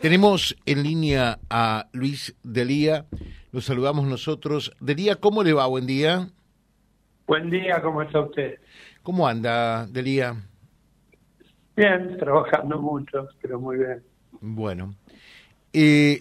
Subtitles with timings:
[0.00, 3.06] Tenemos en línea a Luis Delía,
[3.50, 4.72] lo saludamos nosotros.
[4.78, 5.66] Delía, ¿cómo le va?
[5.66, 6.28] Buen día.
[7.26, 8.60] Buen día, ¿cómo está usted?
[9.02, 10.36] ¿Cómo anda, Delía?
[11.74, 14.00] Bien, trabajando mucho, pero muy bien.
[14.40, 14.94] Bueno,
[15.72, 16.20] eh,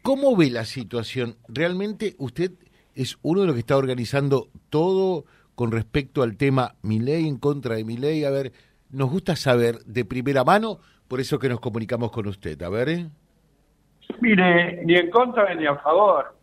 [0.00, 1.36] ¿cómo ve la situación?
[1.46, 2.52] ¿Realmente usted
[2.94, 7.36] es uno de los que está organizando todo con respecto al tema mi ley en
[7.36, 8.24] contra de mi ley?
[8.24, 8.52] A ver,
[8.88, 12.60] nos gusta saber de primera mano por eso que nos comunicamos con usted.
[12.62, 12.88] A ver.
[12.90, 13.06] ¿eh?
[14.20, 16.36] Mire, ni en contra ni a favor.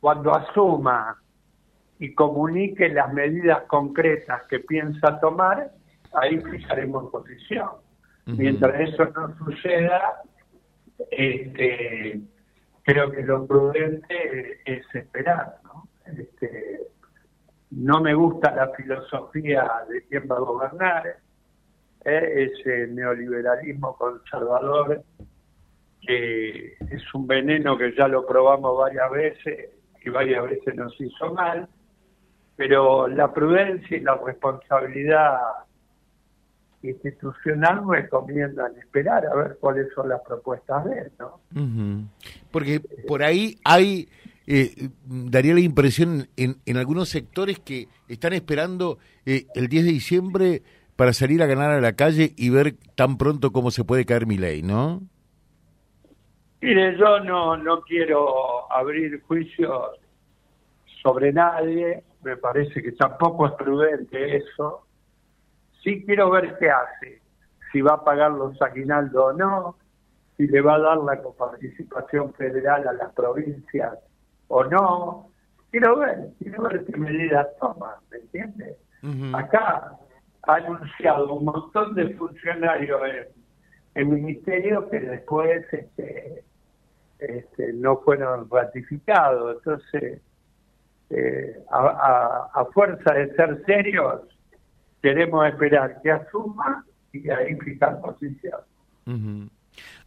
[0.00, 1.20] Cuando asuma
[1.98, 5.70] y comunique las medidas concretas que piensa tomar,
[6.12, 7.70] ahí fijaremos posición.
[8.26, 10.22] Mientras eso no suceda,
[11.10, 12.20] este,
[12.82, 15.56] creo que lo prudente es esperar.
[15.64, 15.88] ¿no?
[16.06, 16.80] Este,
[17.70, 21.16] no me gusta la filosofía de quién va a gobernar,
[22.04, 22.50] ¿eh?
[22.52, 25.02] ese neoliberalismo conservador
[26.06, 29.70] que es un veneno que ya lo probamos varias veces
[30.04, 31.66] y varias veces nos hizo mal,
[32.56, 35.38] pero la prudencia y la responsabilidad
[36.82, 41.40] institucional recomiendan esperar a ver cuáles son las propuestas de él, ¿no?
[42.50, 44.08] Porque por ahí hay,
[44.46, 49.90] eh, daría la impresión en, en algunos sectores que están esperando eh, el 10 de
[49.90, 50.62] diciembre
[50.96, 54.26] para salir a ganar a la calle y ver tan pronto cómo se puede caer
[54.26, 55.02] mi ley, ¿no?
[56.60, 59.98] Mire, yo no, no quiero abrir juicios
[61.02, 64.86] sobre nadie, me parece que tampoco es prudente eso.
[65.82, 67.20] Sí quiero ver qué hace,
[67.70, 69.76] si va a pagar los aguinaldos o no,
[70.36, 73.98] si le va a dar la coparticipación federal a las provincias
[74.48, 75.28] o no.
[75.70, 78.76] Quiero ver, quiero ver qué medidas toma, ¿me entiendes?
[79.34, 79.98] Acá
[80.46, 83.00] ha anunciado un montón de funcionarios
[83.94, 86.42] en, ministerio que después este,
[87.18, 89.56] este, no fueron ratificados.
[89.56, 90.20] Entonces,
[91.10, 94.22] eh, a, fuerza de ser serios,
[95.02, 98.60] queremos esperar que asuma y ahí fijar posición.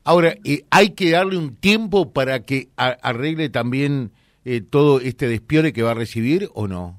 [0.03, 4.12] Ahora, eh, ¿hay que darle un tiempo para que arregle también
[4.45, 6.97] eh, todo este despiore que va a recibir o no?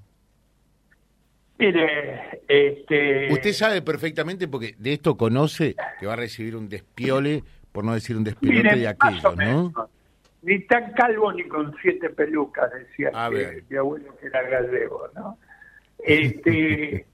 [1.58, 3.32] Mire, este...
[3.32, 7.42] Usted sabe perfectamente, porque de esto conoce, que va a recibir un despiole,
[7.72, 9.72] por no decir un despiole de aquello, ¿no?
[10.42, 13.10] Ni tan calvo ni con siete pelucas, decía
[13.68, 15.38] mi abuelo que era gallego, ¿no?
[15.98, 17.06] Este,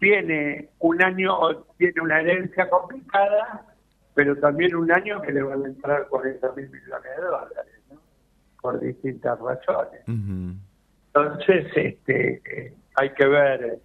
[0.00, 3.64] tiene un año, tiene una herencia complicada,
[4.12, 8.00] pero también un año que le van a entrar 40 mil millones de dólares, ¿no?
[8.60, 10.00] Por distintas razones.
[10.08, 13.78] Entonces, este hay que ver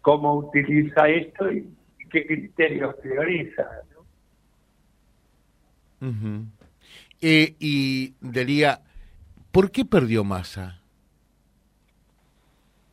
[0.00, 1.68] cómo utiliza esto y,
[2.10, 3.66] qué criterios prioriza.
[7.20, 8.80] Eh, y diría,
[9.50, 10.80] ¿por qué perdió masa?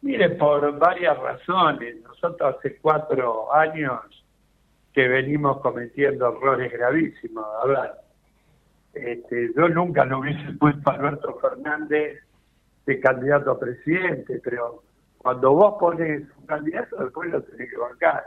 [0.02, 2.02] Mire, por varias razones.
[2.02, 4.00] Nosotros hace cuatro años
[4.94, 7.46] que venimos cometiendo errores gravísimos.
[7.62, 7.92] A ver,
[8.94, 12.24] este, yo nunca lo hubiese puesto a Alberto Fernández
[12.86, 14.84] de candidato a presidente, pero
[15.22, 18.24] cuando vos pones un candidato, después lo tenés que bancar.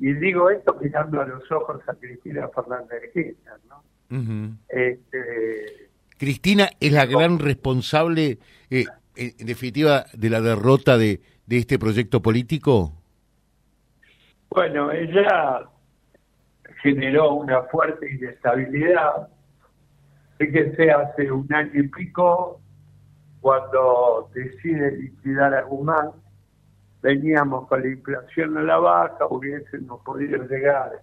[0.00, 4.56] Y digo esto mirando a los ojos a Cristina Fernández de Kirchner, ¿no?
[4.68, 5.88] este,
[6.18, 8.38] Cristina es la gran responsable,
[8.70, 12.92] eh, en definitiva, de la derrota de, de este proyecto político.
[14.50, 15.62] Bueno, ella
[16.82, 19.28] generó una fuerte inestabilidad.
[20.38, 22.60] Fíjense, hace un año y pico,
[23.40, 26.10] cuando decide liquidar a Guzmán,
[27.02, 31.02] veníamos con la inflación a la baja, hubiésemos podido llegar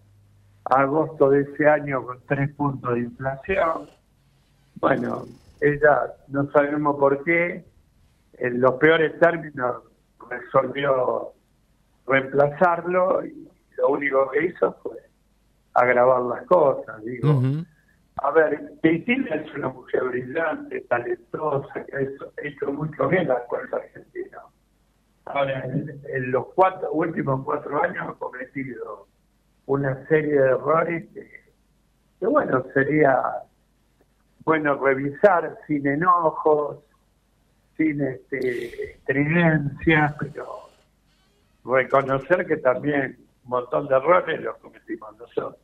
[0.65, 3.89] a agosto de ese año con tres puntos de inflación.
[4.75, 5.25] Bueno,
[5.61, 7.65] ella, no sabemos por qué,
[8.37, 9.83] en los peores términos
[10.29, 11.33] resolvió
[12.07, 14.97] reemplazarlo y lo único que hizo fue
[15.73, 17.03] agravar las cosas.
[17.03, 17.41] Digo,
[18.17, 23.77] a ver, Cristina es una mujer brillante, talentosa, que ha hecho, mucho bien la escuela
[23.77, 24.08] argentina
[25.29, 29.07] Ahora, en, los cuatro, últimos cuatro años ha cometido
[29.67, 33.21] una serie de errores que, bueno, sería
[34.43, 36.79] bueno revisar sin enojos,
[37.77, 40.47] sin este, estridencias, pero
[41.63, 45.59] reconocer que también un montón de errores los cometimos nosotros.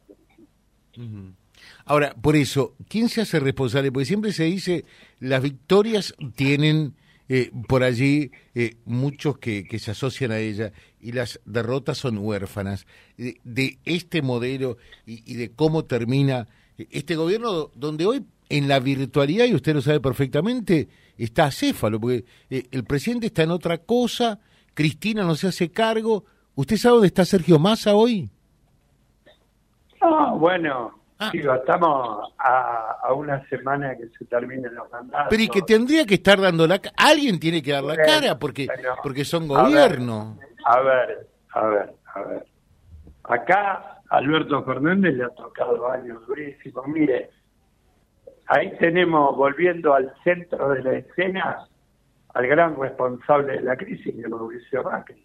[1.85, 3.91] Ahora, por eso, ¿quién se hace responsable?
[3.91, 4.85] Porque siempre se dice,
[5.19, 6.94] las victorias tienen
[7.27, 12.18] eh, por allí eh, muchos que, que, se asocian a ella y las derrotas son
[12.19, 12.86] huérfanas.
[13.18, 19.56] De, este modelo y, de cómo termina este gobierno donde hoy en la virtualidad, y
[19.56, 20.88] usted lo sabe perfectamente,
[21.18, 24.39] está acéfalo, porque eh, el presidente está en otra cosa,
[24.74, 26.25] Cristina no se hace cargo.
[26.54, 28.30] ¿Usted sabe dónde está Sergio Massa hoy?
[30.01, 31.31] No, bueno, ah.
[31.33, 35.27] estamos a, una semana que se terminen los mandatos.
[35.29, 38.38] Pero y que tendría que estar dando la cara, alguien tiene que dar la cara
[38.38, 38.67] porque,
[39.01, 40.38] porque son gobierno.
[40.65, 42.45] A ver, a ver, a ver.
[43.23, 46.88] Acá Alberto Fernández le ha tocado años durísimos.
[46.88, 47.31] Mire,
[48.47, 51.67] ahí tenemos, volviendo al centro de la escena,
[52.33, 55.25] al gran responsable de la crisis, que es Mauricio Macri.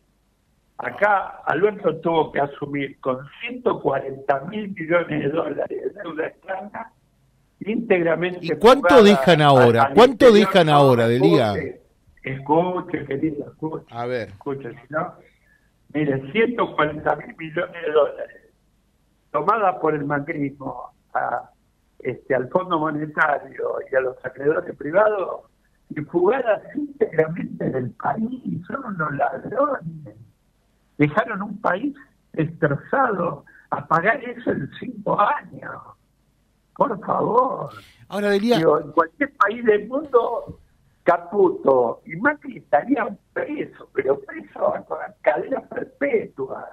[0.83, 6.93] Acá Alberto tuvo que asumir con 140 mil millones de dólares de deuda externa
[7.61, 8.39] íntegramente.
[8.41, 9.91] ¿Y cuánto dejan ahora?
[9.95, 11.53] ¿Cuánto dejan ahora de día?
[12.23, 13.87] Escuche, querido, escuche.
[13.91, 14.29] A ver.
[14.29, 15.13] Escuche, si no.
[15.93, 18.41] Mire, 140 mil millones de dólares
[19.33, 21.51] tomada por el macrismo a,
[21.99, 25.43] este, al Fondo Monetario y a los acreedores privados
[25.91, 28.63] y fugadas íntegramente del país.
[28.67, 30.17] Son unos ladrones
[31.01, 31.97] dejaron un país
[32.35, 35.81] destrozado a pagar eso en cinco años.
[36.77, 37.71] Por favor.
[38.09, 38.59] Ahora diría...
[38.59, 40.61] en cualquier país del mundo,
[41.03, 46.69] Caputo y Macri estarían presos, pero presos con cadena perpetua.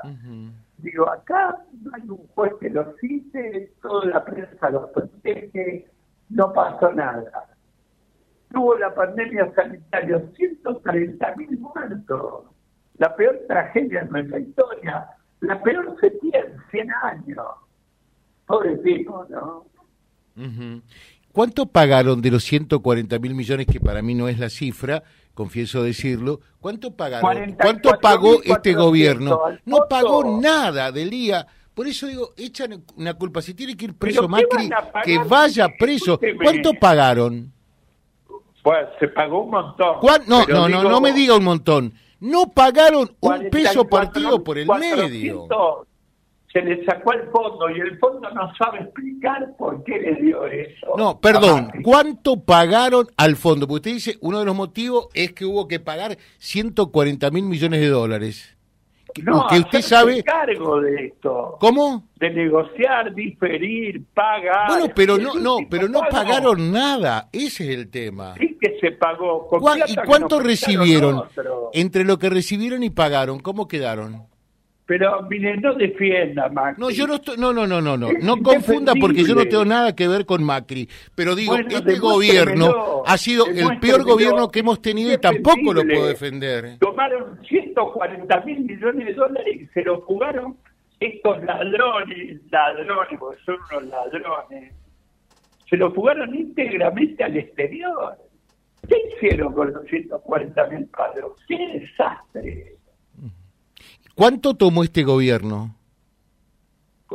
[0.80, 5.88] Digo, acá no hay un juez que lo cite, toda la prensa lo protege,
[6.30, 7.46] no pasó nada.
[8.52, 12.57] Tuvo la pandemia sanitaria, 130 mil muertos
[12.98, 15.08] la peor tragedia de nuestra historia,
[15.42, 17.46] la peor sequía en 100 años.
[18.46, 19.66] Pobre tipo, ¿no?
[21.32, 25.04] ¿Cuánto pagaron de los 140 mil millones, que para mí no es la cifra,
[25.34, 27.56] confieso decirlo, cuánto pagaron?
[27.56, 29.40] ¿Cuánto pagó este gobierno?
[29.66, 31.46] No pagó nada del día.
[31.74, 33.40] Por eso digo, echan una culpa.
[33.42, 34.70] Si tiene que ir preso Macri,
[35.04, 36.20] que vaya preso.
[36.42, 37.52] ¿Cuánto pagaron?
[38.64, 39.98] Pues se pagó un montón.
[40.28, 41.94] No, no, no, no me diga un montón.
[42.20, 45.48] No pagaron un peso partido por el medio.
[46.52, 50.48] Se le sacó el fondo y el fondo no sabe explicar por qué le dio
[50.48, 50.88] eso.
[50.98, 53.68] No, perdón, ¿cuánto pagaron al fondo?
[53.68, 57.82] Porque usted dice, uno de los motivos es que hubo que pagar 140 mil millones
[57.82, 58.57] de dólares.
[59.24, 61.58] No, que usted sabe cargo de esto.
[61.60, 62.08] ¿Cómo?
[62.16, 64.68] De negociar, diferir, pagar.
[64.68, 67.30] Bueno, pero no, no, pero no pagaron nada.
[67.32, 68.36] Ese es el tema.
[68.36, 69.50] Sí que se pagó.
[69.88, 71.24] ¿Y cuánto recibieron?
[71.74, 74.28] Entre lo que recibieron y pagaron, ¿cómo quedaron?
[74.88, 76.82] Pero mire, no defienda Macri.
[76.82, 79.66] No, yo no estoy, no, no, no, no, no, no confunda porque yo no tengo
[79.66, 80.88] nada que ver con Macri.
[81.14, 85.84] Pero digo, este gobierno ha sido el peor gobierno que hemos tenido y tampoco lo
[85.84, 86.78] puedo defender.
[86.80, 90.56] Tomaron 140 mil millones de dólares y se lo jugaron
[91.02, 94.74] estos ladrones, ladrones, porque son unos ladrones.
[95.70, 98.18] Se lo jugaron íntegramente al exterior.
[98.88, 101.26] ¿Qué hicieron con los 140 mil padres?
[101.46, 102.77] ¡Qué desastre!
[104.18, 105.76] ¿Cuánto tomó este gobierno?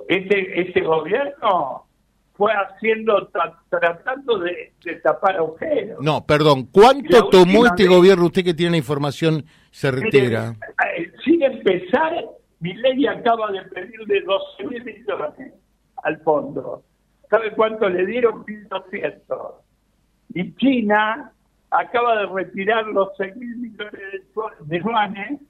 [0.07, 1.85] Este, este gobierno
[2.35, 3.29] fue haciendo,
[3.69, 4.73] tratando de,
[5.03, 5.99] tapar agujeros.
[6.01, 8.27] No, perdón, ¿cuánto tomó este gobierno?
[8.27, 10.55] Usted que tiene la información certera.
[10.97, 12.25] Eh, sin empezar,
[12.61, 15.55] mi ley acaba de pedirle 12 mil millones
[16.05, 16.85] al fondo.
[17.29, 18.47] ¿Sabe cuánto le dieron?
[18.47, 19.55] 1.200.
[20.35, 21.33] Y China
[21.69, 24.23] acaba de retirar los 6 mil millones
[24.61, 25.41] de yuanes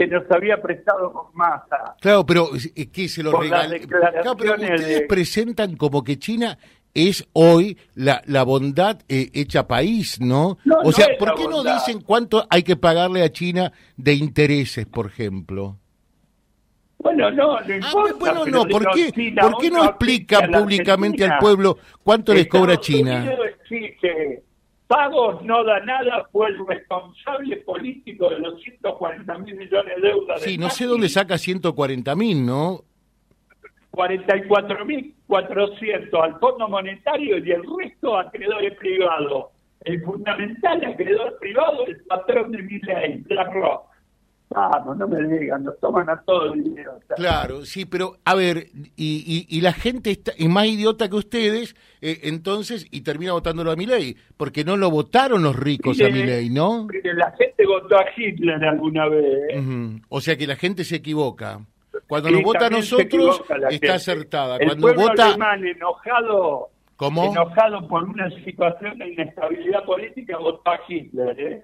[0.00, 1.94] que nos había prestado con masa.
[2.00, 2.48] Claro, pero
[2.90, 3.78] que se lo regalan.
[3.80, 6.56] Claro, pero ustedes presentan como que China
[6.94, 10.56] es hoy la, la bondad eh, hecha país, ¿no?
[10.82, 15.08] o sea, ¿por qué no dicen cuánto hay que pagarle a China de intereses, por
[15.08, 15.76] ejemplo?
[16.96, 21.76] Bueno, no, no ah, bueno, no, ¿por qué, ¿por qué no explican públicamente al pueblo
[22.02, 23.30] cuánto les cobra China?
[23.68, 24.42] que
[24.90, 30.42] Pagos no da nada, fue el responsable político de los 140 mil millones de deudas.
[30.42, 32.80] Sí, no sé dónde saca 140 mil, ¿no?
[33.92, 39.52] 44 mil 400 al Fondo Monetario y el resto a acreedores privados.
[39.82, 43.89] El fundamental acreedor privado es el patrón de mi ley, BlackRock.
[44.52, 46.98] Vamos, no me digan, nos toman a todo el dinero.
[47.14, 48.66] Claro, sí, pero a ver,
[48.96, 53.70] y, y, la gente está, es más idiota que ustedes, eh, entonces, y termina votándolo
[53.70, 56.88] a mi ley, porque no lo votaron los ricos a mi ley, ¿no?
[57.14, 59.24] La gente votó a Hitler alguna vez.
[59.50, 60.00] ¿eh?
[60.08, 61.60] O sea que la gente se equivoca.
[62.08, 64.58] Cuando nos vota a nosotros, está acertada.
[64.58, 65.26] Cuando el vota.
[65.26, 66.70] alemán enojado
[67.08, 71.40] enojado por una situación de inestabilidad política, votó a Hitler.
[71.40, 71.62] ¿eh?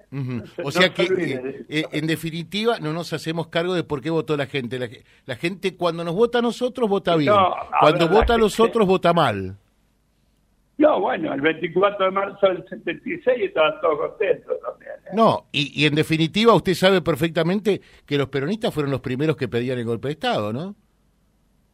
[0.63, 4.35] O sea que, eh, eh, en definitiva, no nos hacemos cargo de por qué votó
[4.35, 4.79] la gente.
[5.25, 7.33] La, gente, cuando nos vota a nosotros, vota bien.
[7.79, 9.57] cuando vota a los otros, vota mal.
[10.77, 14.91] No, bueno, el 24 de marzo del 76 estaban todos contentos también.
[14.91, 15.09] ¿eh?
[15.13, 19.47] No, y, y en definitiva usted sabe perfectamente que los peronistas fueron los primeros que
[19.47, 20.75] pedían el golpe de Estado, ¿no?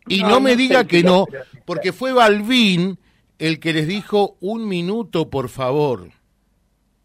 [0.08, 1.26] Y no, No, me no diga que no,
[1.66, 2.98] porque fue Balvin
[3.40, 6.10] el que les dijo un minuto, por favor.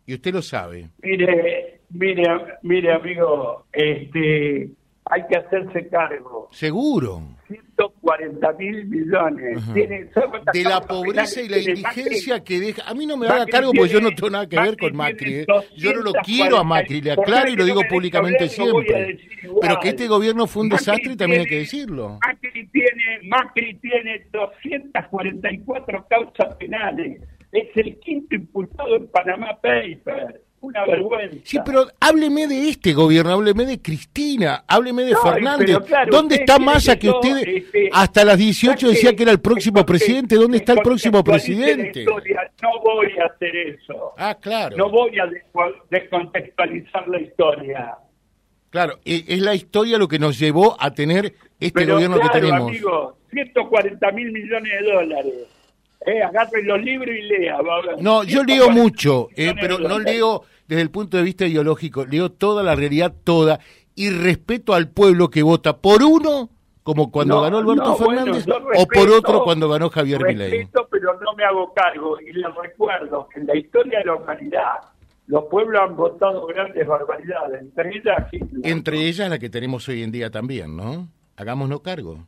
[0.07, 0.89] Y usted lo sabe.
[1.03, 2.25] Mire, mire,
[2.63, 4.71] mire, amigo, este,
[5.05, 6.49] hay que hacerse cargo.
[6.53, 7.23] Seguro.
[7.47, 9.59] 140 mil millones.
[9.73, 11.73] Tiene- ¿sabe cuántas De la pobreza y la Macri?
[11.73, 12.83] indigencia que deja.
[12.89, 15.35] A mí no me haga cargo porque yo no tengo nada que ver con Macri.
[15.35, 15.47] ¿eh?
[15.77, 19.19] Yo no lo 240, quiero a Macri, le aclaro y lo digo públicamente siempre.
[19.61, 22.19] Pero que este gobierno fue un desastre también hay que decirlo.
[22.49, 27.21] Macri tiene, Macri tiene 244 causas penales.
[27.53, 30.37] Es el quinto impulsado en Panamá Papers.
[30.61, 31.37] Una vergüenza.
[31.45, 35.79] Sí, pero hábleme de este gobierno, hábleme de Cristina, hábleme de No, Fernández.
[35.87, 39.41] claro, ¿Dónde está Massa que usted este, hasta las 18 saque- decía que era el
[39.41, 40.35] próximo presidente?
[40.35, 42.01] ¿Dónde está el próximo presidente?
[42.01, 42.51] historia.
[42.61, 44.15] No voy a hacer eso.
[44.19, 44.77] Ah, claro.
[44.77, 45.29] No voy a
[45.91, 47.95] descontextualizar la historia.
[48.79, 52.33] Claro, e- es la historia lo que nos llevó a tener este Pero gobierno claro,
[52.33, 52.69] que tenemos.
[52.69, 55.35] amigo, 140 mil millones de dólares.
[56.07, 57.59] Eh, agarre los libros y lea.
[58.01, 62.05] No, yo 140 leo mucho, eh, pero no leo desde el punto de vista ideológico,
[62.07, 63.59] leo toda la realidad, toda,
[63.97, 66.49] y respeto al pueblo que vota por uno,
[66.85, 69.91] como cuando No, ganó Alberto no, bueno, Fernández, yo o por respeto- otro cuando ganó
[69.91, 70.51] Javier Milei.
[70.53, 72.21] Respeto, pero no me hago cargo.
[72.21, 74.75] Y les recuerdo que en la historia de la humanidad
[75.29, 78.73] los pueblos han votado grandes barbaridades, entre ellas Hitler.
[78.73, 81.09] Entre ellas la que tenemos hoy en día también, ¿no?
[81.37, 82.27] Hagámonos cargo.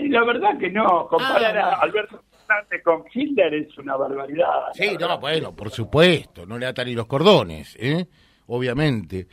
[0.00, 4.72] Y la verdad que no, comparar Ah, a Alberto Fernández con Hitler es una barbaridad.
[4.72, 8.06] Sí, no, bueno, por supuesto, no le atan ni los cordones, ¿eh?
[8.46, 9.26] Obviamente.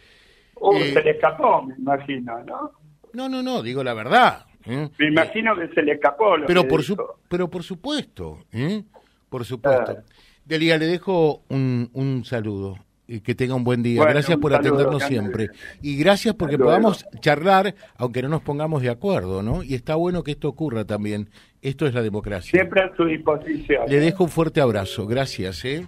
[0.55, 2.71] Uh, eh, se le escapó, me imagino, ¿no?
[3.13, 4.45] No, no, no, digo la verdad.
[4.65, 4.89] ¿eh?
[4.97, 6.97] Me imagino que se le escapó lo Pero que por, su,
[7.29, 8.83] pero por supuesto, ¿eh?
[9.29, 9.85] Por supuesto.
[9.85, 10.03] Claro.
[10.45, 13.97] Delia, le dejo un, un saludo y que tenga un buen día.
[13.97, 15.49] Bueno, gracias por saludo, atendernos siempre.
[15.81, 19.63] Y gracias porque podamos charlar, aunque no nos pongamos de acuerdo, ¿no?
[19.63, 21.29] Y está bueno que esto ocurra también.
[21.61, 22.51] Esto es la democracia.
[22.51, 23.83] Siempre a su disposición.
[23.87, 25.05] Le dejo un fuerte abrazo.
[25.05, 25.85] Gracias, ¿eh?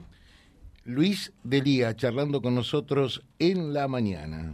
[0.83, 4.53] Luis Delía charlando con nosotros en la mañana.